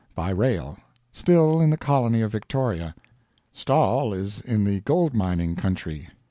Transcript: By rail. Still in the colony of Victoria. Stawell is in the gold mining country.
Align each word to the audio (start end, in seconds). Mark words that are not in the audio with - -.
By 0.15 0.31
rail. 0.31 0.79
Still 1.13 1.61
in 1.61 1.69
the 1.69 1.77
colony 1.77 2.21
of 2.23 2.31
Victoria. 2.31 2.95
Stawell 3.53 4.13
is 4.15 4.41
in 4.41 4.63
the 4.65 4.79
gold 4.79 5.13
mining 5.13 5.55
country. 5.55 6.09